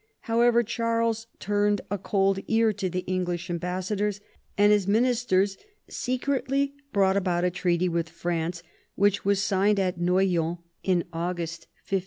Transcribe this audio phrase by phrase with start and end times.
[0.21, 4.19] However, Charles turned a cold ear to the English ambassadors,
[4.57, 8.63] and his ministers secretly brought about a treaty with France,
[8.95, 11.99] which was signed at Noyon in August 1616.